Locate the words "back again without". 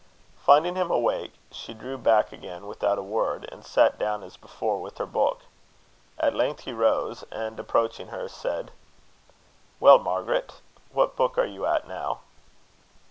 1.95-2.97